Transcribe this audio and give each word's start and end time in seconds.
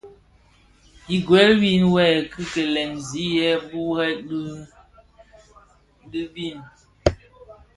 Ighel 1.15 1.51
win, 1.61 1.81
wuê 1.93 2.09
kikilè 2.31 2.81
zi 3.07 3.25
yè 3.37 3.49
burèn 3.69 4.19
di 6.11 6.21
bibid. 6.33 6.59